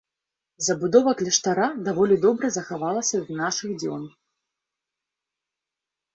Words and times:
Забудова 0.67 1.11
кляштара 1.19 1.67
даволі 1.87 2.15
добра 2.25 2.51
захавалася 2.57 3.17
да 3.27 3.39
нашых 3.43 3.77
дзён. 3.85 4.09